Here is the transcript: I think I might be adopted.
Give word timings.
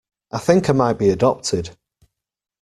I 0.31 0.39
think 0.39 0.67
I 0.67 0.73
might 0.73 0.93
be 0.97 1.11
adopted. 1.11 1.77